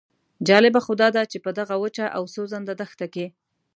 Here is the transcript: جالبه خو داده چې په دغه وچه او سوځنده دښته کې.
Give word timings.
جالبه 0.47 0.79
خو 0.85 0.93
داده 1.01 1.21
چې 1.31 1.37
په 1.45 1.51
دغه 1.59 1.75
وچه 1.83 2.05
او 2.17 2.23
سوځنده 2.33 2.73
دښته 2.81 3.07
کې. 3.13 3.25